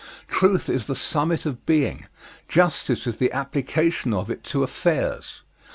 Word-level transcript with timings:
Truth 0.27 0.67
is 0.67 0.87
the 0.87 0.95
summit 0.95 1.45
of 1.45 1.63
being: 1.63 2.07
justice 2.47 3.05
is 3.05 3.17
the 3.17 3.31
application 3.31 4.15
of 4.15 4.31
it 4.31 4.43
to 4.45 4.63
affairs. 4.63 5.43